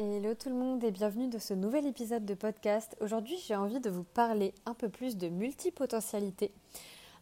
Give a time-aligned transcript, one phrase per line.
[0.00, 2.96] Hello tout le monde et bienvenue dans ce nouvel épisode de podcast.
[3.00, 6.52] Aujourd'hui j'ai envie de vous parler un peu plus de multipotentialité.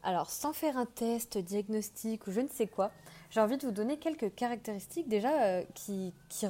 [0.03, 2.91] Alors sans faire un test, diagnostic ou je ne sais quoi,
[3.31, 6.47] j'ai envie de vous donner quelques caractéristiques déjà euh, qui, qui,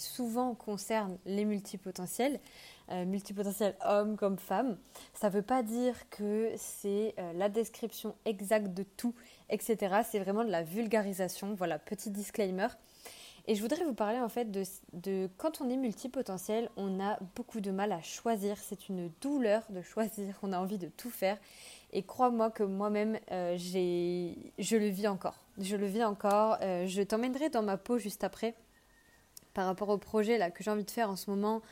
[0.00, 2.40] souvent concernent les multipotentiels,
[2.90, 4.76] euh, multipotentiels hommes comme femmes.
[5.14, 9.14] Ça ne veut pas dire que c'est euh, la description exacte de tout,
[9.48, 10.00] etc.
[10.10, 11.54] C'est vraiment de la vulgarisation.
[11.54, 12.66] Voilà, petit disclaimer.
[13.48, 17.60] Et je voudrais vous parler en fait de, quand on est multipotentiel, on a beaucoup
[17.60, 18.56] de mal à choisir.
[18.58, 20.36] C'est une douleur de choisir.
[20.42, 21.38] On a envie de tout faire.
[21.92, 25.38] Et crois-moi que moi-même, euh, je le vis encore.
[25.58, 26.58] Je le vis encore.
[26.60, 28.54] Euh, je t'emmènerai dans ma peau juste après
[29.54, 31.62] par rapport au projet que j'ai envie de faire en ce moment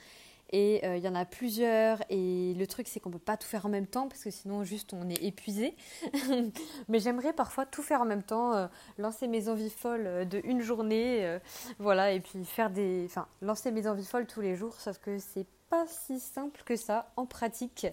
[0.54, 2.00] et il euh, y en a plusieurs.
[2.10, 4.62] Et le truc, c'est qu'on peut pas tout faire en même temps parce que sinon,
[4.62, 5.74] juste, on est épuisé.
[6.88, 10.40] Mais j'aimerais parfois tout faire en même temps, euh, lancer mes envies folles euh, de
[10.44, 11.38] une journée,
[11.80, 13.04] voilà, et puis faire des.
[13.06, 16.76] Enfin, lancer mes envies folles tous les jours, sauf que c'est pas si simple que
[16.76, 17.88] ça en pratique.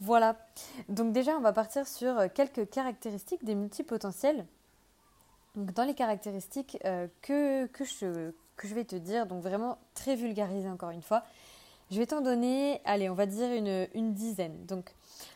[0.00, 0.36] Voilà.
[0.88, 4.46] Donc, déjà, on va partir sur quelques caractéristiques des multipotentiels.
[5.54, 6.78] Donc, dans les caractéristiques
[7.22, 11.22] que, que, je, que je vais te dire, donc vraiment très vulgarisé encore une fois,
[11.90, 14.64] je vais t'en donner, allez, on va dire une, dizaine.
[14.66, 14.94] Donc,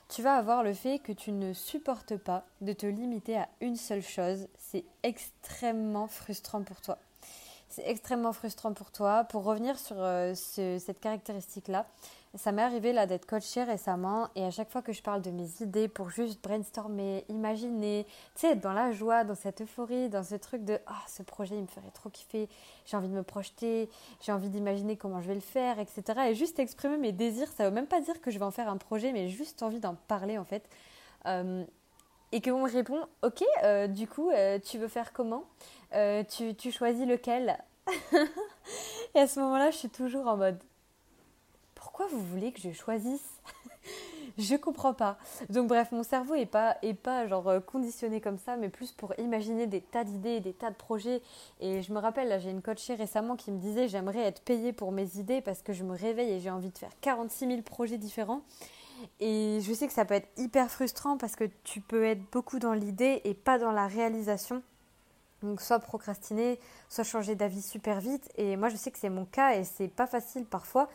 [0.08, 3.76] tu vas avoir le fait que tu ne supportes pas de te limiter à une
[3.76, 4.46] seule chose.
[4.58, 6.98] C'est extrêmement frustrant pour toi.
[7.68, 9.24] C'est extrêmement frustrant pour toi.
[9.24, 11.86] Pour revenir sur euh, cette caractéristique-là,
[12.36, 15.30] ça m'est arrivé là d'être coachée récemment et à chaque fois que je parle de
[15.30, 20.08] mes idées pour juste brainstormer, imaginer, tu sais, être dans la joie, dans cette euphorie,
[20.08, 22.48] dans ce truc de ah ce projet il me ferait trop kiffer,
[22.86, 23.88] j'ai envie de me projeter,
[24.20, 26.02] j'ai envie d'imaginer comment je vais le faire, etc.
[26.30, 28.68] Et juste exprimer mes désirs, ça veut même pas dire que je vais en faire
[28.68, 30.68] un projet, mais juste envie d'en parler en fait.
[31.26, 31.64] Euh,
[32.32, 35.44] et qu'on me répond ok, euh, du coup euh, tu veux faire comment?
[36.28, 37.62] Tu, tu choisis lequel?
[39.14, 40.58] Et à ce moment-là, je suis toujours en mode
[41.94, 43.40] pourquoi vous voulez que je choisisse
[44.38, 45.16] Je comprends pas.
[45.48, 48.90] Donc bref, mon cerveau est pas est pas genre euh, conditionné comme ça, mais plus
[48.90, 51.22] pour imaginer des tas d'idées, des tas de projets.
[51.60, 54.90] Et je me rappelle, j'ai une coachée récemment qui me disait j'aimerais être payée pour
[54.90, 57.98] mes idées parce que je me réveille et j'ai envie de faire 46 000 projets
[57.98, 58.42] différents.
[59.20, 62.58] Et je sais que ça peut être hyper frustrant parce que tu peux être beaucoup
[62.58, 64.64] dans l'idée et pas dans la réalisation.
[65.44, 66.58] Donc soit procrastiner,
[66.88, 68.32] soit changer d'avis super vite.
[68.36, 70.88] Et moi je sais que c'est mon cas et c'est pas facile parfois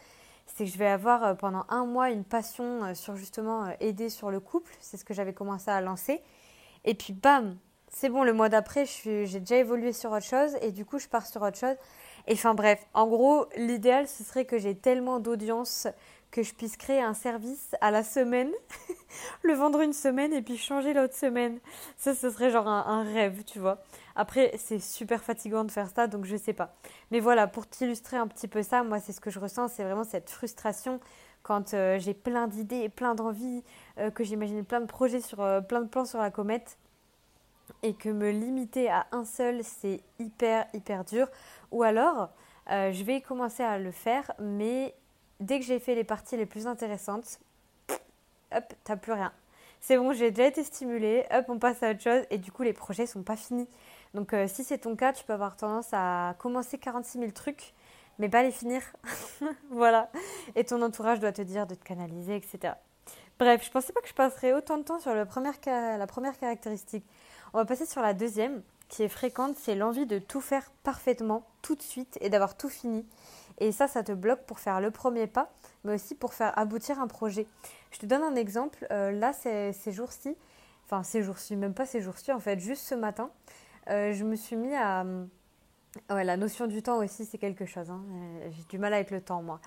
[0.55, 3.71] c'est que je vais avoir euh, pendant un mois une passion euh, sur justement euh,
[3.79, 4.75] aider sur le couple.
[4.79, 6.21] C'est ce que j'avais commencé à lancer.
[6.85, 7.57] Et puis bam,
[7.91, 11.07] c'est bon, le mois d'après, j'ai déjà évolué sur autre chose et du coup, je
[11.07, 11.75] pars sur autre chose.
[12.27, 15.87] Et enfin bref, en gros, l'idéal, ce serait que j'ai tellement d'audience
[16.31, 18.51] que je puisse créer un service à la semaine,
[19.43, 21.59] le vendre une semaine et puis changer l'autre semaine.
[21.97, 23.81] Ça, ce serait genre un, rêve, tu vois.
[24.15, 26.75] Après, c'est super fatigant de faire ça, donc je sais pas.
[27.11, 29.83] Mais voilà, pour t'illustrer un petit peu ça, moi, c'est ce que je ressens, c'est
[29.83, 30.99] vraiment cette frustration
[31.41, 33.63] quand euh, j'ai plein d'idées, plein d'envies,
[33.97, 36.77] euh, que j'imagine plein de projets sur euh, plein de plans sur la comète
[37.81, 41.27] et que me limiter à un seul, c'est hyper, hyper dur.
[41.71, 42.29] Ou alors,
[42.67, 44.95] je vais commencer à le faire, mais
[45.39, 47.39] dès que j'ai fait les parties les plus intéressantes,
[48.51, 49.31] hop, t'as plus rien.
[49.81, 52.63] C'est bon, j'ai déjà été stimulée, hop, on passe à autre chose et du coup
[52.63, 53.67] les projets sont pas finis.
[54.13, 57.73] Donc euh, si c'est ton cas, tu peux avoir tendance à commencer 46 000 trucs,
[58.17, 58.81] mais pas les finir.
[59.69, 60.09] voilà.
[60.55, 62.73] Et ton entourage doit te dire de te canaliser, etc.
[63.37, 67.05] Bref, je pensais pas que je passerais autant de temps sur la première caractéristique.
[67.53, 71.45] On va passer sur la deuxième, qui est fréquente, c'est l'envie de tout faire parfaitement,
[71.61, 73.05] tout de suite, et d'avoir tout fini.
[73.59, 75.51] Et ça, ça te bloque pour faire le premier pas,
[75.83, 77.45] mais aussi pour faire aboutir un projet.
[77.91, 78.87] Je te donne un exemple.
[78.91, 80.35] Euh, là, ces, jours-ci,
[80.85, 83.29] enfin ces jours-ci, même pas ces jours-ci, en fait, juste ce matin,
[83.89, 85.05] euh, je me suis mis à...
[86.11, 87.89] Ouais, la notion du temps aussi, c'est quelque chose.
[87.89, 88.01] Hein.
[88.11, 89.59] Euh, j'ai du mal avec le temps, moi.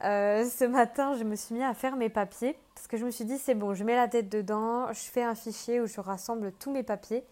[0.00, 3.26] ce matin, je me suis mis à faire mes papiers parce que je me suis
[3.26, 6.52] dit, c'est bon, je mets la tête dedans, je fais un fichier où je rassemble
[6.52, 7.24] tous mes papiers.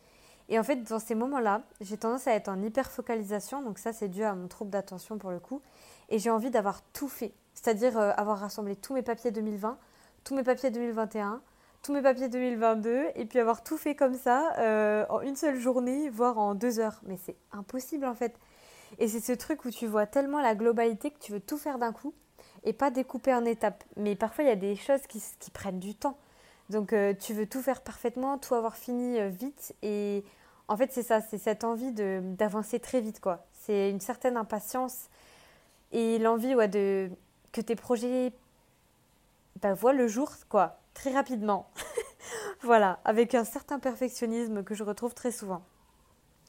[0.48, 3.62] Et en fait, dans ces moments-là, j'ai tendance à être en hyper focalisation.
[3.62, 5.60] Donc ça, c'est dû à mon trouble d'attention pour le coup
[6.08, 7.32] et j'ai envie d'avoir tout fait.
[7.54, 9.78] C'est-à-dire euh, avoir rassemblé tous mes papiers 2020,
[10.24, 11.40] tous mes papiers 2021,
[11.82, 15.58] tous mes papiers 2022, et puis avoir tout fait comme ça euh, en une seule
[15.58, 17.00] journée, voire en deux heures.
[17.04, 18.38] Mais c'est impossible en fait.
[18.98, 21.78] Et c'est ce truc où tu vois tellement la globalité que tu veux tout faire
[21.78, 22.14] d'un coup
[22.64, 23.84] et pas découper en étapes.
[23.96, 25.20] Mais parfois, il y a des choses qui,
[25.52, 26.16] prennent du temps.
[26.70, 29.74] Donc, euh, tu veux tout faire parfaitement, tout avoir fini vite.
[29.82, 30.24] Et
[30.68, 33.46] en fait, c'est ça, c'est cette envie d'avancer très vite, quoi.
[33.52, 35.08] C'est une certaine impatience
[35.92, 37.10] et l'envie ouais, de
[37.52, 38.32] que tes projets
[39.62, 41.70] bah, voient le jour quoi très rapidement
[42.62, 45.62] voilà avec un certain perfectionnisme que je retrouve très souvent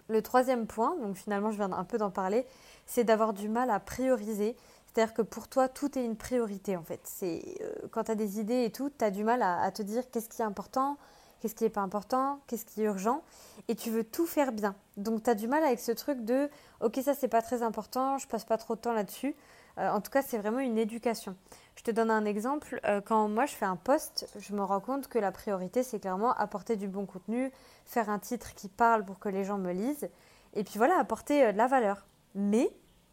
[0.10, 2.45] le troisième point donc finalement je viens un peu d'en parler
[2.89, 4.56] c'est d'avoir du mal à prioriser
[4.88, 7.00] C'est-à-dire que pour toi, tout est une priorité en fait.
[7.04, 9.83] C'est euh, quand tu as des idées et tout, tu as du mal à, te
[9.83, 10.98] dire qu'est-ce qui est important,
[11.39, 13.21] qu'est-ce qui n'est pas important, qu'est-ce qui est urgent,
[13.68, 14.75] et tu veux tout faire bien.
[14.97, 16.50] Donc tu as du mal avec ce truc de
[16.81, 19.36] ok ça c'est pas très important, je passe pas trop de temps là-dessus.
[19.77, 21.36] Euh, en tout cas c'est vraiment une éducation.
[21.75, 22.80] Je te donne un exemple.
[22.86, 26.00] Euh, quand moi je fais un post, je me rends compte que la priorité c'est
[26.00, 27.51] clairement apporter du bon contenu,
[27.85, 30.09] faire un titre qui parle pour que les gens me lisent,
[30.53, 32.06] et puis voilà apporter de la valeur.
[32.35, 32.69] Mais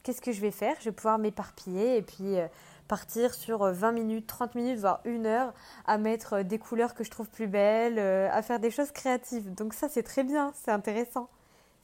[0.07, 0.77] qu'est-ce que je vais faire?
[0.79, 2.47] Je vais pouvoir m'éparpiller et puis euh,
[2.87, 5.53] partir sur 20 euh, minutes, 30 minutes, voire une heure
[5.87, 9.55] à mettre euh, des couleurs que je trouve plus belles, à faire des choses créatives.
[9.55, 11.29] Donc ça, c'est très bien, c'est intéressant.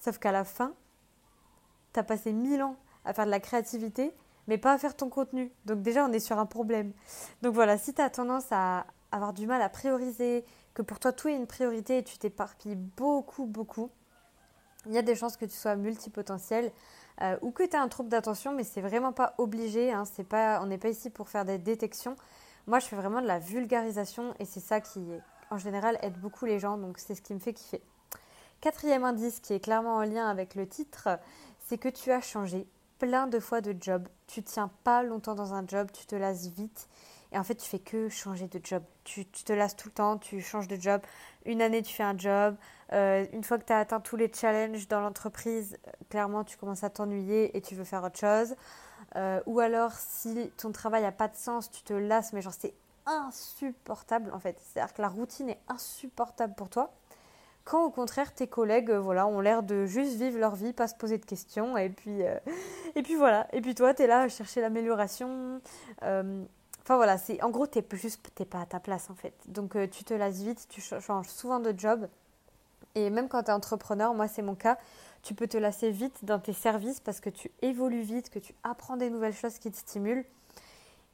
[0.00, 0.74] Sauf qu'à la fin,
[1.92, 4.12] tu as passé mille ans à faire de la créativité,
[4.48, 5.52] mais pas à faire ton contenu.
[5.66, 6.92] Donc déjà, on est sur un problème.
[7.42, 10.44] Donc voilà, si tu as tendance à avoir du mal à prioriser,
[10.74, 13.90] que pour toi tout est une priorité et tu t'éparpilles beaucoup, beaucoup,
[14.86, 16.72] il y a des chances que tu sois multipotentiel
[17.22, 19.92] euh, ou que tu as un trouble d'attention, mais c'est vraiment pas obligé.
[19.92, 20.04] Hein,
[20.60, 22.16] on n'est pas ici pour faire des détections.
[22.66, 25.00] Moi, je fais vraiment de la vulgarisation et c'est ça qui,
[25.50, 26.78] en général, aide beaucoup les gens.
[26.78, 27.82] Donc, c'est ce qui me fait kiffer.
[28.60, 31.08] Quatrième indice qui est clairement en lien avec le titre,
[31.58, 32.66] c'est que tu as changé
[32.98, 34.06] plein de fois de job.
[34.28, 36.88] Tu tiens pas longtemps dans un job, tu te lasses vite.
[37.32, 38.82] Et en fait, tu fais que changer de job.
[39.04, 41.00] Tu, te lasses tout le temps, tu changes de job.
[41.46, 42.56] Une année, tu fais un job.
[42.92, 45.78] Euh, une fois que tu as atteint tous les challenges dans l'entreprise,
[46.10, 48.54] clairement, tu commences à t'ennuyer et tu veux faire autre chose.
[49.16, 52.52] Euh, ou alors, si ton travail n'a pas de sens, tu te lasses, mais genre
[52.52, 52.74] c'est
[53.06, 54.60] insupportable en fait.
[54.62, 56.92] C'est-à-dire que la routine est insupportable pour toi.
[57.64, 60.86] Quand au contraire, tes collègues euh, voilà, ont l'air de juste vivre leur vie, pas
[60.86, 61.78] se poser de questions.
[61.78, 62.20] Et puis,
[62.94, 63.46] et puis voilà.
[63.54, 65.62] Et puis toi, tu es là à chercher l'amélioration.
[66.82, 69.34] Enfin voilà, c'est en gros, tu n'es juste pas à ta place en fait.
[69.46, 72.08] Donc tu te lasses vite, tu changes souvent de job.
[72.94, 74.78] Et même quand tu es entrepreneur, moi c'est mon cas,
[75.22, 78.54] tu peux te lasser vite dans tes services parce que tu évolues vite, que tu
[78.64, 80.24] apprends des nouvelles choses qui te stimulent.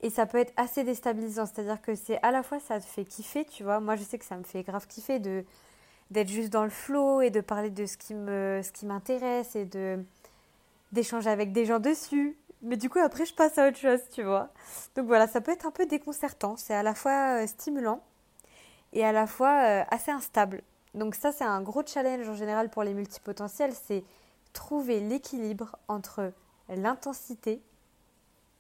[0.00, 3.04] Et ça peut être assez déstabilisant, c'est-à-dire que c'est à la fois ça te fait
[3.04, 3.80] kiffer, tu vois.
[3.80, 5.44] Moi je sais que ça me fait grave kiffer de
[6.10, 9.54] d'être juste dans le flow et de parler de ce qui me ce qui m'intéresse
[9.54, 10.02] et de
[10.92, 12.38] d'échanger avec des gens dessus.
[12.62, 14.50] Mais du coup après je passe à autre chose, tu vois.
[14.96, 18.02] Donc voilà, ça peut être un peu déconcertant, c'est à la fois euh, stimulant
[18.92, 20.62] et à la fois euh, assez instable.
[20.94, 24.04] Donc ça, c'est un gros challenge en général pour les multipotentiels, c'est
[24.52, 26.32] trouver l'équilibre entre
[26.68, 27.62] l'intensité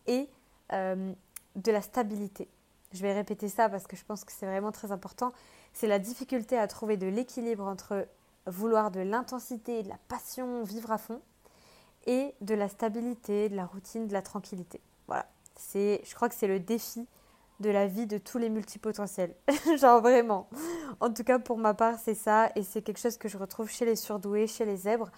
[0.06, 0.28] et
[0.72, 1.12] euh,
[1.56, 2.48] de la stabilité.
[2.92, 5.32] Je vais répéter ça parce que je pense que c'est vraiment très important.
[5.72, 8.06] C'est la difficulté à trouver de l'équilibre entre
[8.46, 11.20] vouloir de l'intensité, de la passion, vivre à fond,
[12.08, 14.80] et de la stabilité, de la routine, de la tranquillité.
[15.06, 15.26] Voilà.
[15.56, 17.06] C'est, je crois que c'est le défi
[17.60, 19.34] de la vie de tous les multipotentiels.
[19.78, 20.48] Genre vraiment.
[21.00, 22.50] En tout cas, pour ma part, c'est ça.
[22.56, 25.10] Et c'est quelque chose que je retrouve chez les surdoués, chez les zèbres.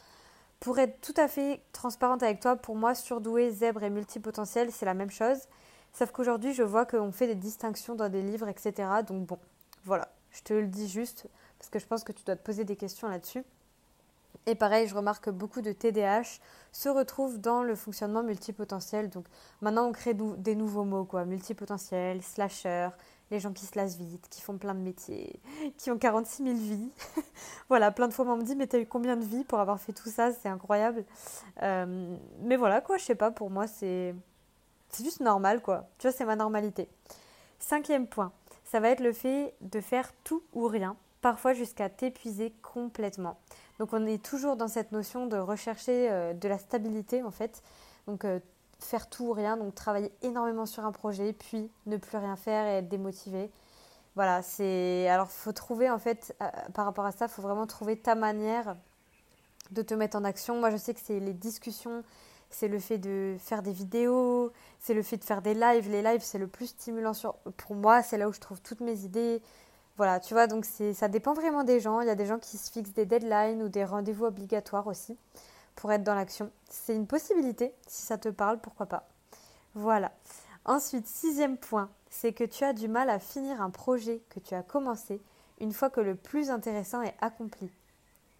[0.58, 4.84] Pour être tout à fait transparente avec toi, pour moi, surdoué, zèbre et multipotentiel, c'est
[4.84, 5.38] la même chose.
[5.92, 8.88] Sauf qu'aujourd'hui, je vois qu'on fait des distinctions dans des livres, etc.
[9.06, 9.38] Donc bon,
[9.84, 10.08] voilà.
[10.30, 11.26] Je te le dis juste
[11.58, 13.44] parce que je pense que tu dois te poser des questions là-dessus.
[14.46, 16.40] Et pareil, je remarque que beaucoup de TDAH
[16.72, 19.10] se retrouvent dans le fonctionnement multipotentiel.
[19.10, 19.26] Donc
[19.60, 21.24] maintenant, on crée des nouveaux mots, quoi.
[21.24, 22.88] Multipotentiel, slasher,
[23.30, 25.40] les gens qui se lassent vite, qui font plein de métiers,
[25.76, 26.90] qui ont 46 000 vies.
[27.68, 29.78] voilà, plein de fois, on me dit, mais t'as eu combien de vies pour avoir
[29.78, 30.32] fait tout ça?
[30.32, 31.04] C'est incroyable.
[31.62, 34.14] Euh, mais voilà, quoi, je sais pas, pour moi, c'est...
[34.92, 35.88] C'est juste normal, quoi.
[35.98, 36.88] Tu vois, c'est ma normalité.
[37.60, 38.32] Cinquième point,
[38.64, 43.38] ça va être le fait de faire tout ou rien, parfois jusqu'à t'épuiser complètement.
[43.80, 47.62] Donc on est toujours dans cette notion de rechercher euh, de la stabilité en fait.
[48.06, 48.38] Donc euh,
[48.78, 52.66] faire tout ou rien, donc travailler énormément sur un projet, puis ne plus rien faire
[52.66, 53.50] et être démotivé.
[54.16, 55.08] Voilà, c'est.
[55.08, 58.76] Alors, faut trouver, en fait, euh, par rapport à ça, faut vraiment trouver ta manière
[59.70, 60.60] de te mettre en action.
[60.60, 62.02] Moi, je sais que c'est les discussions,
[62.50, 65.88] c'est le fait de faire des vidéos, c'est le fait de faire des lives.
[65.90, 67.12] Les lives, c'est le plus stimulant
[67.56, 69.40] pour moi, c'est là où je trouve toutes mes idées.
[70.00, 72.00] Voilà, tu vois, donc ça dépend vraiment des gens.
[72.00, 75.14] Il y a des gens qui se fixent des deadlines ou des rendez-vous obligatoires aussi
[75.76, 76.50] pour être dans l'action.
[76.70, 79.06] C'est une possibilité, si ça te parle, pourquoi pas.
[79.74, 80.10] Voilà.
[80.64, 84.54] Ensuite, sixième point, c'est que tu as du mal à finir un projet que tu
[84.54, 85.20] as commencé
[85.60, 87.70] une fois que le plus intéressant est accompli.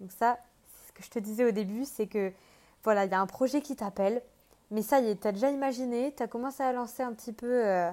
[0.01, 0.39] Donc ça,
[0.87, 2.33] ce que je te disais au début, c'est que
[2.85, 4.23] voilà, il y a un projet qui t'appelle,
[4.71, 7.35] mais ça y est, tu as déjà imaginé, tu as commencé à lancer un petit
[7.35, 7.67] peu...
[7.67, 7.91] Euh,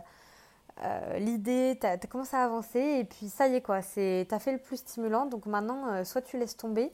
[0.84, 4.40] euh, l'idée, tu as, commencé à avancer et puis ça y est quoi, tu as
[4.40, 5.26] fait le plus stimulant.
[5.26, 6.92] Donc maintenant, euh, soit tu laisses tomber,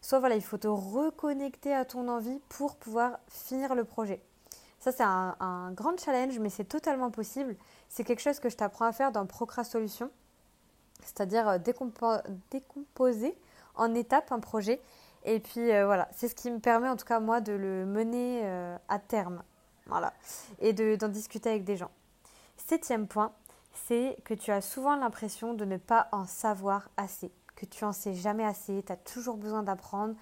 [0.00, 4.20] soit voilà, il faut te reconnecter à ton envie pour pouvoir finir le projet.
[4.80, 7.54] Ça, c'est un, grand challenge, mais c'est totalement possible.
[7.88, 10.10] C'est quelque chose que je t'apprends à faire dans Procrasolution,
[11.04, 11.58] c'est-à-dire euh,
[12.50, 13.36] décomposer
[13.74, 14.80] en étapes un projet.
[15.24, 18.42] Et puis voilà, c'est ce qui me permet en tout cas moi de le mener
[18.88, 19.42] à terme.
[19.84, 20.14] Voilà.
[20.60, 21.90] Et d'en discuter avec des gens.
[22.66, 23.32] Septième point,
[23.86, 27.92] c'est que tu as souvent l'impression de ne pas en savoir assez, que tu en
[27.92, 30.14] sais jamais assez, tu as toujours besoin d'apprendre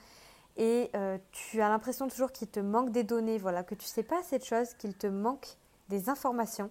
[0.57, 4.03] et euh, tu as l'impression toujours qu'il te manque des données, voilà, que tu sais
[4.03, 5.57] pas assez de choses, qu'il te manque
[5.89, 6.71] des informations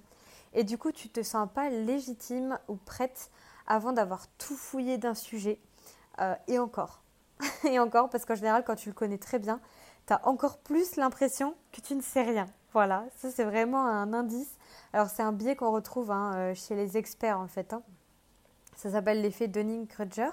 [0.54, 3.30] et du coup tu te sens pas légitime ou prête
[3.68, 5.60] avant d'avoir tout fouillé d'un sujet
[6.20, 7.02] euh, et encore.
[7.66, 9.60] et encore parce qu'en général quand tu le connais très bien,
[10.08, 12.48] tu as encore plus l'impression que tu ne sais rien.
[12.74, 14.57] Voilà, ça c'est vraiment un indice.
[14.94, 17.74] Alors c'est un biais qu'on retrouve hein, euh, chez les experts en fait.
[17.74, 17.84] Hein.
[18.76, 20.32] Ça s'appelle l'effet Dunning-Kruger.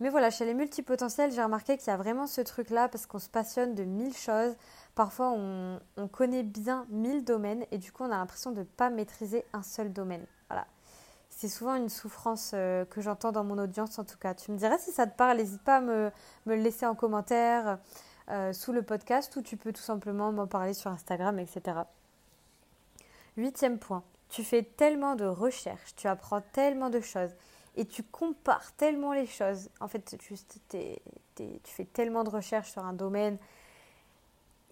[0.00, 3.18] Mais voilà, chez les multipotentiels, j'ai remarqué qu'il y a vraiment ce truc-là parce qu'on
[3.18, 4.54] se passionne de mille choses.
[4.94, 5.80] Parfois, on,
[6.12, 9.62] connaît bien mille domaines et du coup, on a l'impression de ne pas maîtriser un
[9.62, 10.24] seul domaine.
[10.48, 10.66] Voilà.
[11.30, 14.34] C'est souvent une souffrance euh, que j'entends dans mon audience en tout cas.
[14.34, 16.10] Tu me dirais si ça te parle, n'hésite pas à me,
[16.46, 17.78] le laisser en commentaire
[18.30, 21.80] euh, sous le podcast ou tu peux tout simplement m'en parler sur Instagram, etc.
[23.38, 27.30] Huitième point, tu fais tellement de recherches, tu apprends tellement de choses
[27.76, 29.70] et tu compares tellement les choses.
[29.80, 30.34] En fait, tu
[31.64, 33.38] fais tellement de recherches sur un domaine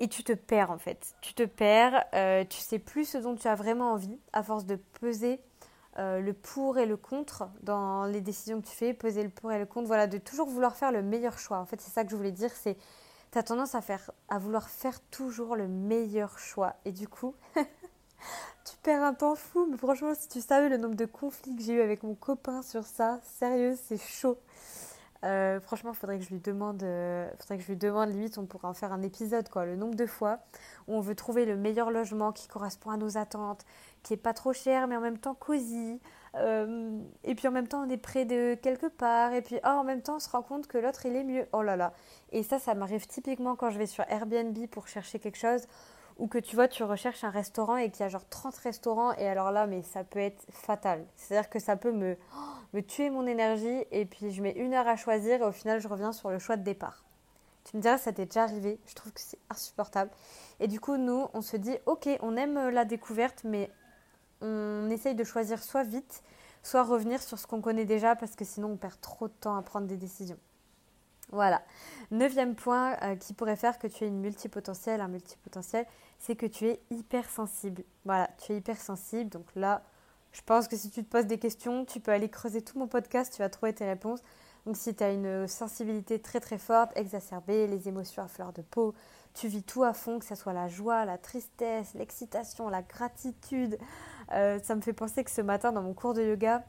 [0.01, 1.15] et tu te perds en fait.
[1.21, 4.67] Tu te perds, euh, tu sais plus ce dont tu as vraiment envie à force
[4.67, 5.41] de peser
[5.99, 9.53] euh, le pour et le contre dans les décisions que tu fais, peser le pour
[9.53, 11.59] et le contre, voilà, de toujours vouloir faire le meilleur choix.
[11.59, 12.77] En fait, c'est ça que je voulais dire, c'est
[13.33, 16.75] tu tendance à, faire, à vouloir faire toujours le meilleur choix.
[16.85, 17.35] Et du coup,
[18.95, 21.81] un temps fou, mais franchement, si tu savais le nombre de conflits que j'ai eu
[21.81, 24.39] avec mon copain sur ça, sérieux, c'est chaud.
[25.25, 28.47] Euh, franchement, faudrait que je lui demande, euh, faudrait que je lui demande, limite, on
[28.47, 29.65] pourrait en faire un épisode, quoi.
[29.65, 30.39] Le nombre de fois
[30.87, 33.65] où on veut trouver le meilleur logement qui correspond à nos attentes,
[34.03, 36.01] qui est pas trop cher, mais en même temps cosy.
[36.37, 39.33] Euh, et puis en même temps, on est près de quelque part.
[39.33, 41.47] Et puis, oh, en même temps, on se rend compte que l'autre, il est mieux.
[41.53, 41.93] Oh là là.
[42.31, 45.67] Et ça, ça m'arrive typiquement quand je vais sur Airbnb pour chercher quelque chose
[46.19, 49.13] ou que tu vois, tu recherches un restaurant et qu'il y a genre 30 restaurants,
[49.15, 51.05] et alors là, mais ça peut être fatal.
[51.17, 51.93] C'est-à-dire que ça peut
[52.73, 55.81] me, tuer mon énergie, et puis je mets une heure à choisir, et au final,
[55.81, 57.05] je reviens sur le choix de départ.
[57.65, 60.11] Tu me diras, ça t'est déjà arrivé, je trouve que c'est insupportable.
[60.61, 63.71] Et du coup, nous, on se dit, ok, on aime la découverte, mais
[64.41, 66.23] on essaye de choisir soit vite,
[66.63, 69.57] soit revenir sur ce qu'on connaît déjà, parce que sinon, on perd trop de temps
[69.57, 70.39] à prendre des décisions.
[71.33, 71.63] Voilà.
[72.11, 75.87] Neuvième point euh, qui pourrait faire que tu es une multipotentielle, un multipotentiel,
[76.19, 77.83] c'est que tu es hypersensible.
[78.05, 79.31] Voilà, tu es hypersensible.
[79.31, 79.83] Donc là,
[80.33, 82.87] je pense que si tu te poses des questions, tu peux aller creuser tout mon
[82.87, 84.21] podcast, tu vas trouver tes réponses.
[84.67, 88.63] Donc si tu as une sensibilité très très forte, exacerbée, les émotions à fleur de
[88.63, 88.95] peau,
[89.35, 93.79] tu vis tout à fond, que ce soit la joie, la tristesse, l'excitation, la gratitude.
[94.33, 96.65] Euh, ça me fait penser que ce matin dans mon cours de yoga,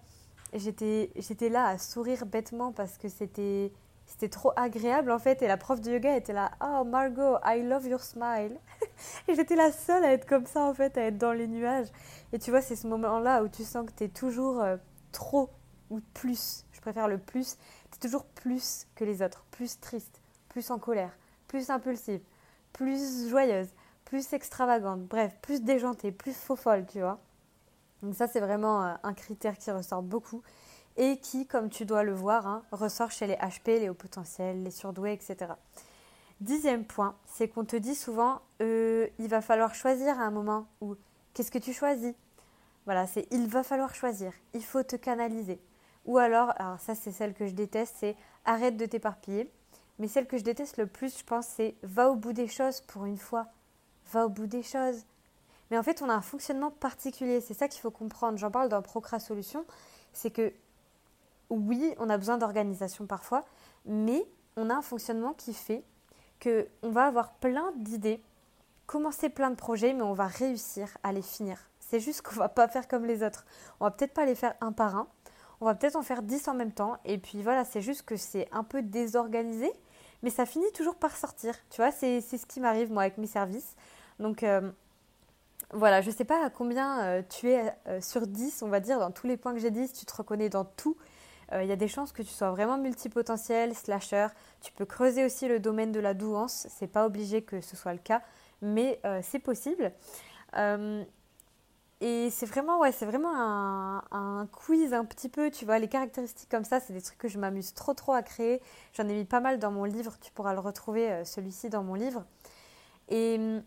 [0.54, 3.72] j'étais là à sourire bêtement parce que c'était
[4.08, 5.42] c'était trop agréable en fait.
[5.42, 8.58] Et la prof de yoga était là, oh Margot, I love your smile.
[9.28, 11.88] et j'étais la seule à être comme ça en fait, à être dans les nuages.
[12.34, 14.78] Et tu vois, c'est ce moment-là où tu sens que tu es toujours euh,
[15.12, 15.50] trop
[15.90, 16.66] ou plus.
[16.72, 17.58] Je préfère le plus.
[17.92, 21.12] Tu es toujours plus que les autres, plus triste, plus en colère,
[21.48, 22.22] plus impulsive,
[22.74, 23.70] plus joyeuse,
[24.06, 25.02] plus extravagante.
[25.02, 27.20] Bref, plus déjantée, plus faux folle, tu vois.
[28.02, 30.44] Donc ça, c'est vraiment euh, un critère qui ressort beaucoup
[30.98, 34.64] et qui, comme tu dois le voir, hein, ressort chez les HP, les hauts potentiels,
[34.64, 35.54] les surdoués, etc.
[36.42, 40.68] Dixième point, c'est qu'on te dit souvent euh, il va falloir choisir à un moment
[40.82, 40.96] ou
[41.34, 42.14] qu'est-ce que tu choisis?
[42.86, 45.60] Voilà, c'est il va falloir choisir, il faut te canaliser.
[46.06, 49.52] Ou alors, alors ça c'est celle que je déteste, c'est arrête de t'éparpiller.
[50.00, 52.82] Mais celle que je déteste le plus, je pense, c'est va au bout des choses
[52.82, 53.48] pour une fois.
[54.12, 55.06] Va au bout des choses.
[55.70, 57.42] Mais en fait, on a un fonctionnement particulier.
[57.42, 58.38] C'est ça qu'il faut comprendre.
[58.38, 59.66] J'en parle dans Procra Solution.
[60.14, 60.54] C'est que
[61.50, 63.46] oui, on a besoin d'organisation parfois,
[63.86, 64.26] mais
[64.56, 65.84] on a un fonctionnement qui fait
[66.40, 68.22] que on va avoir plein d'idées,
[68.86, 71.58] commencer plein de projets, mais on va réussir à les finir.
[71.80, 73.46] C'est juste qu'on va pas faire comme les autres.
[73.80, 75.08] On va peut-être pas les faire un par un.
[75.62, 76.98] On va peut-être en faire dix en même temps.
[77.06, 79.72] Et puis voilà, c'est juste que c'est un peu désorganisé,
[80.22, 81.56] mais ça finit toujours par sortir.
[81.70, 83.76] Tu vois, c'est ce qui m'arrive moi avec mes services.
[84.20, 84.70] Donc euh,
[85.72, 88.80] voilà, je ne sais pas à combien euh, tu es euh, sur 10, on va
[88.80, 90.98] dire, dans tous les points que j'ai dit, si tu te reconnais dans tout
[91.54, 94.28] euh, il y a des chances que tu sois vraiment multipotentiel, slasher.
[94.62, 96.68] Tu peux creuser aussi le domaine de la douance.
[96.70, 98.22] C'est pas obligé que ce soit le cas,
[98.62, 99.94] mais euh, c'est possible.
[100.58, 101.04] Euh,
[102.00, 106.50] et c'est vraiment, ouais, c'est vraiment un, quiz un petit peu, tu vois, les caractéristiques
[106.50, 108.62] comme ça, c'est des trucs que je m'amuse trop trop à créer.
[108.94, 111.96] J'en ai mis pas mal dans mon livre, tu pourras le retrouver, celui-ci dans mon
[111.96, 112.24] livre.
[113.10, 113.64] Et hum,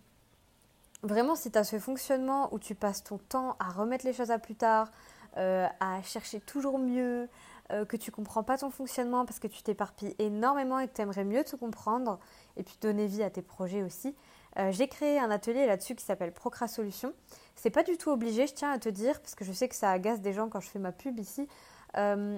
[1.02, 4.30] vraiment, si tu as ce fonctionnement où tu passes ton temps à remettre les choses
[4.30, 4.92] à plus tard,
[5.34, 7.28] à chercher toujours mieux,
[7.72, 11.02] euh, que tu comprends pas ton fonctionnement parce que tu t'éparpilles énormément et que tu
[11.02, 12.18] aimerais mieux te comprendre
[12.56, 14.14] et puis donner vie à tes projets aussi,
[14.58, 17.12] Euh, j'ai créé un atelier là-dessus qui s'appelle Procra Solution.
[17.54, 19.76] C'est pas du tout obligé, je tiens à te dire, parce que je sais que
[19.76, 21.46] ça agace des gens quand je fais ma pub ici.
[21.96, 22.36] Euh,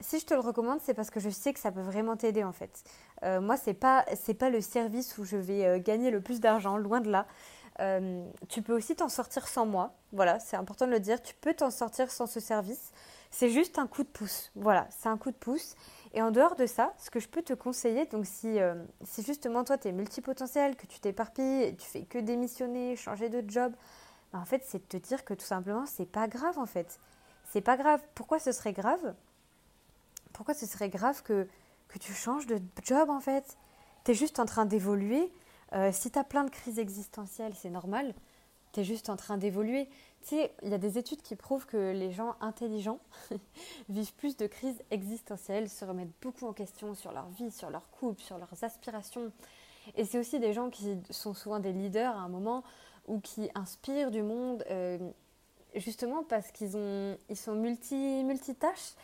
[0.00, 2.44] si je te le recommande, c'est parce que je sais que ça peut vraiment t'aider
[2.44, 2.82] en fait.
[3.22, 7.00] Moi, c'est pas c'est pas le service où je vais gagner le plus d'argent, loin
[7.00, 7.26] de là.
[8.48, 9.94] tu peux aussi t'en sortir sans moi.
[10.12, 11.22] Voilà, c'est important de le dire.
[11.22, 12.92] Tu peux t'en sortir sans ce service.
[13.36, 14.52] C'est juste un coup de pouce.
[14.54, 15.74] Voilà, c'est un coup de pouce.
[16.12, 19.24] Et en dehors de ça, ce que je peux te conseiller, donc si, euh, si
[19.24, 23.72] justement toi tu es multipotentiel, que tu t'éparpilles, tu fais que démissionner, changer de job,
[24.32, 27.00] ben, en fait c'est de te dire que tout simplement c'est pas grave en fait.
[27.50, 28.00] C'est pas grave.
[28.14, 29.16] Pourquoi ce serait grave?
[30.32, 31.48] Pourquoi ce serait grave que,
[31.88, 33.58] que tu changes de job en fait?
[34.04, 35.32] Tu es juste en train d'évoluer.
[35.72, 38.14] Euh, si tu as plein de crises existentielles, c'est normal.
[38.70, 39.88] Tu es juste en train d'évoluer.
[40.32, 43.00] Il y a des études qui prouvent que les gens intelligents
[43.88, 47.90] vivent plus de crises existentielles, se remettent beaucoup en question sur leur vie, sur leur
[47.90, 49.32] couple, sur leurs aspirations.
[49.96, 52.64] Et c'est aussi des gens qui sont souvent des leaders à un moment
[53.06, 54.98] ou qui inspirent du monde, euh,
[55.74, 58.94] justement parce qu'ils ils sont multi, multitâches.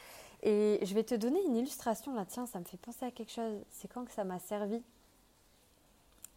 [0.43, 3.33] Et je vais te donner une illustration là, tiens, ça me fait penser à quelque
[3.33, 3.63] chose.
[3.69, 4.83] C'est quand que ça m'a servi?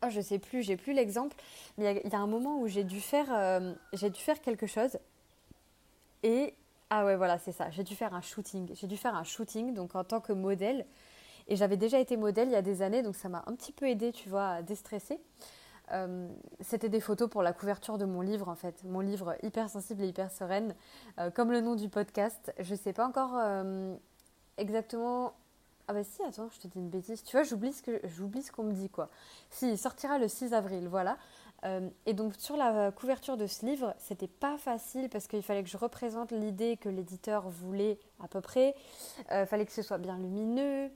[0.03, 1.36] Oh, je sais plus, j'ai plus l'exemple,
[1.77, 4.67] mais il y, a un moment où j'ai dû faire, euh, j'ai dû faire quelque
[4.67, 4.98] chose
[6.24, 6.53] et
[6.89, 9.74] ah ouais voilà c'est ça, j'ai dû faire un shooting, j'ai dû faire un shooting
[9.74, 10.86] donc en tant que modèle
[11.48, 13.72] et j'avais déjà été modèle il y a des années donc ça m'a un petit
[13.72, 15.19] peu aidé tu vois à déstresser.
[15.91, 16.29] Euh,
[16.62, 20.03] c'était des photos pour la couverture de mon livre en fait, mon livre hyper sensible
[20.03, 20.75] et hyper sereine,
[21.19, 22.53] euh, comme le nom du podcast.
[22.60, 23.38] Je sais pas encore
[24.57, 25.33] exactement
[25.87, 27.23] ah bah si, attends, je te dis une bêtise.
[27.23, 29.09] Tu vois, j'oublie ce que j'oublie ce qu'on me dit quoi.
[29.49, 31.17] Si, il sortira le 6 avril, voilà.
[31.65, 35.63] Euh, et donc sur la couverture de ce livre, c'était pas facile parce qu'il fallait
[35.63, 38.75] que je représente l'idée que l'éditeur voulait à peu près.
[39.29, 40.89] Il euh, fallait que ce soit bien lumineux.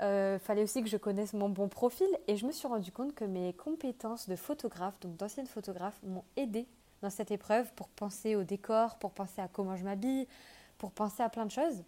[0.00, 2.08] Euh, fallait aussi que je connaisse mon bon profil.
[2.26, 6.24] Et je me suis rendu compte que mes compétences de photographe, donc d'ancienne photographe, m'ont
[6.36, 6.66] aidé
[7.02, 10.26] dans cette épreuve pour penser au décor, pour penser à comment je m'habille,
[10.78, 11.82] pour penser à plein de choses.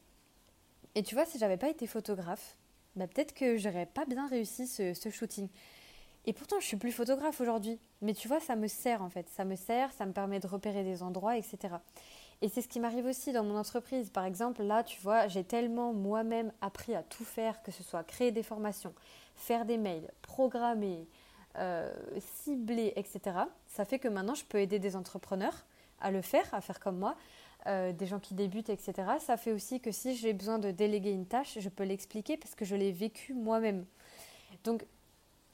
[0.94, 2.56] Et tu vois, si j'avais pas été photographe,
[2.96, 5.48] bah peut-être que j'aurais pas bien réussi ce, shooting.
[6.26, 7.78] Et pourtant, je suis plus photographe aujourd'hui.
[8.00, 9.28] Mais tu vois, ça me sert en fait.
[9.28, 11.74] Ça me sert, ça me permet de repérer des endroits, etc.
[12.40, 14.10] Et c'est ce qui m'arrive aussi dans mon entreprise.
[14.10, 18.04] Par exemple, là, tu vois, j'ai tellement moi-même appris à tout faire, que ce soit
[18.04, 18.94] créer des formations,
[19.34, 21.08] faire des mails, programmer,
[21.56, 23.36] euh, cibler, etc.
[23.66, 25.64] Ça fait que maintenant, je peux aider des entrepreneurs
[26.00, 27.16] à le faire, à faire comme moi,
[27.66, 28.92] euh, des gens qui débutent, etc.
[29.20, 32.54] Ça fait aussi que si j'ai besoin de déléguer une tâche, je peux l'expliquer parce
[32.54, 33.84] que je l'ai vécu moi-même.
[34.64, 34.84] Donc,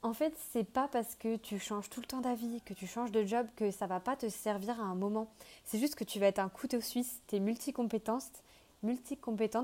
[0.03, 3.11] en fait, c'est pas parce que tu changes tout le temps d'avis, que tu changes
[3.11, 5.31] de job, que ça va pas te servir à un moment.
[5.63, 8.31] C'est juste que tu vas être un couteau suisse, tu es multicompétente,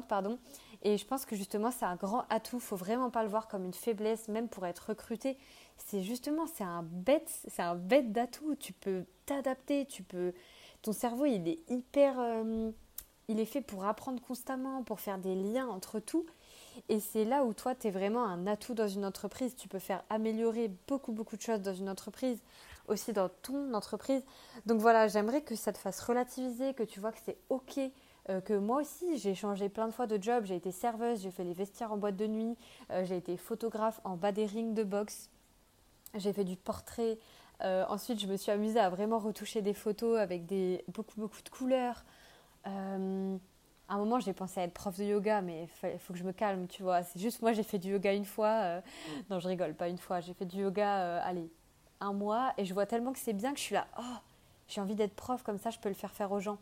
[0.07, 0.37] pardon.
[0.83, 2.59] Et je pense que justement, c'est un grand atout.
[2.59, 5.37] Faut vraiment pas le voir comme une faiblesse, même pour être recruté.
[5.77, 8.55] C'est justement, c'est un bête, c'est un bête d'atout.
[8.55, 10.33] Tu peux t'adapter, tu peux
[10.93, 12.19] cerveau, il est hyper.
[12.19, 12.71] Euh,
[13.29, 16.25] il est fait pour apprendre constamment, pour faire des liens entre tout.
[16.87, 19.55] Et c'est là où toi, tu es vraiment un atout dans une entreprise.
[19.55, 22.39] Tu peux faire améliorer beaucoup, beaucoup de choses dans une entreprise,
[22.87, 24.23] aussi dans ton entreprise.
[24.65, 27.79] Donc voilà, j'aimerais que ça te fasse relativiser, que tu vois que c'est OK.
[28.29, 30.45] Euh, que moi aussi, j'ai changé plein de fois de job.
[30.45, 32.55] J'ai été serveuse, j'ai fait les vestiaires en boîte de nuit,
[32.91, 35.29] euh, j'ai été photographe en bas des rings de boxe,
[36.15, 37.17] j'ai fait du portrait,
[37.63, 41.41] euh, ensuite, je me suis amusée à vraiment retoucher des photos avec des, beaucoup, beaucoup
[41.41, 42.05] de couleurs.
[42.67, 43.37] Euh,
[43.89, 46.23] à un moment, j'ai pensé à être prof de yoga, mais il faut que je
[46.23, 47.03] me calme, tu vois.
[47.03, 48.61] C'est juste, moi, j'ai fait du yoga une fois.
[48.63, 48.81] Euh,
[49.29, 50.19] non, je rigole, pas une fois.
[50.19, 51.49] J'ai fait du yoga, allez,
[51.99, 52.53] un mois.
[52.57, 54.17] Et je vois tellement que c'est bien que je suis là, oh,
[54.67, 56.59] j'ai envie d'être prof, comme ça, je peux le faire faire aux gens.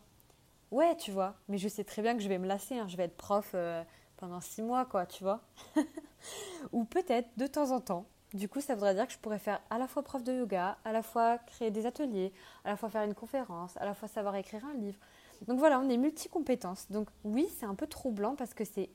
[0.71, 1.35] Ouais, tu vois.
[1.49, 2.77] Mais je sais très bien que je vais me lasser.
[2.77, 2.87] Hein.
[2.87, 3.55] Je vais être prof
[4.17, 5.41] pendant six mois, quoi, tu vois.
[6.71, 9.61] Ou peut-être, de temps en temps, du coup, ça voudrait dire que je pourrais faire
[9.69, 12.33] à la fois prof de yoga, à la fois créer des ateliers,
[12.65, 14.99] à la fois faire une conférence, à la fois savoir écrire un livre.
[15.47, 16.91] Donc voilà, on est multi-compétences.
[16.91, 18.89] Donc oui, c'est un peu troublant parce que c'est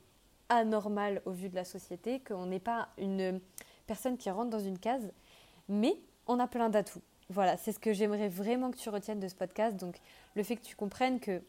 [0.49, 3.39] anormal au vu de la société, qu'on n'est pas une
[3.87, 5.11] personne qui rentre dans une case,
[5.67, 7.01] mais on a plein d'atouts.
[7.29, 9.77] Voilà, c'est ce que j'aimerais vraiment que tu retiennes de ce podcast.
[9.77, 9.95] Donc
[10.35, 11.41] le fait que tu comprennes que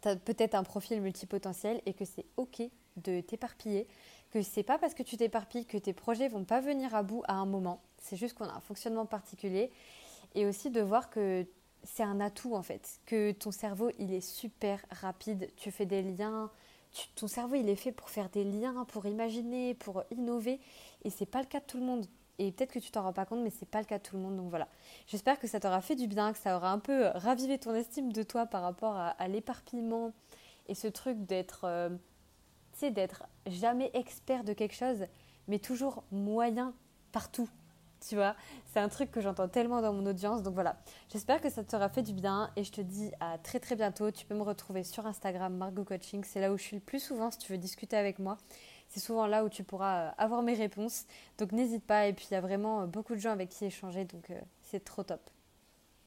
[0.00, 2.62] tu as peut-être un profil multipotentiel et que c'est OK
[2.96, 3.86] de t'éparpiller,
[4.30, 7.22] que c'est pas parce que tu t'éparpilles que tes projets vont pas venir à bout
[7.28, 7.80] à un moment.
[7.98, 9.70] C'est juste qu'on a un fonctionnement particulier.
[10.34, 11.46] Et aussi de voir que
[11.82, 16.02] c'est un atout en fait, que ton cerveau il est super rapide, tu fais des
[16.02, 16.50] liens,
[17.14, 20.60] ton cerveau il est fait pour faire des liens, pour imaginer, pour innover,
[21.04, 22.06] et c'est pas le cas de tout le monde.
[22.40, 24.16] Et peut-être que tu t'en rends pas compte, mais c'est pas le cas de tout
[24.16, 24.36] le monde.
[24.36, 24.68] Donc voilà.
[25.08, 28.12] J'espère que ça t'aura fait du bien, que ça aura un peu ravivé ton estime
[28.12, 30.12] de toi par rapport à, l'éparpillement
[30.68, 31.88] et ce truc d'être euh,
[32.86, 35.06] d'être jamais expert de quelque chose,
[35.46, 36.74] mais toujours moyen
[37.12, 37.48] partout.
[38.06, 38.36] Tu vois,
[38.72, 40.42] c'est un truc que j'entends tellement dans mon audience.
[40.42, 40.76] Donc voilà,
[41.12, 44.10] j'espère que ça t'aura fait du bien et je te dis à très très bientôt.
[44.10, 46.22] Tu peux me retrouver sur Instagram, Margot Coaching.
[46.24, 48.38] C'est là où je suis le plus souvent si tu veux discuter avec moi.
[48.88, 51.06] C'est souvent là où tu pourras euh, avoir mes réponses.
[51.38, 52.06] Donc n'hésite pas.
[52.06, 54.04] Et puis il y a vraiment euh, beaucoup de gens avec qui échanger.
[54.04, 55.20] Donc euh, c'est trop top.